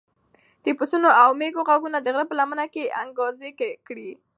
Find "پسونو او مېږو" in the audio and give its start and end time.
0.77-1.61